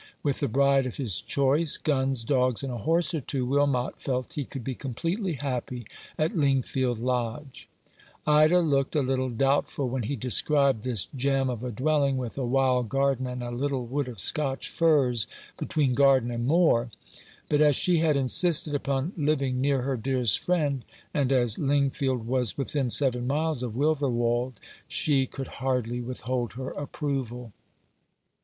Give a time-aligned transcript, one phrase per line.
[0.23, 4.33] With the bride of his choice, guns, dogs, and a horse or two, Wilmot felt
[4.33, 5.85] he could be completely happy
[6.17, 7.69] at Lingfield Lodge,
[8.25, 11.69] 297 Rough Justice, Ida looked a little doubtful when he described this gem of a
[11.71, 15.27] dwelling, with a wild garden, and a little wood of Scotch firs
[15.57, 16.89] between garden and moor;
[17.47, 20.83] but as she had insisted upon living near her dearest friend,
[21.13, 27.53] and as Lingfield was within seven miles of Wilverwold, she could hardly withhold her approval.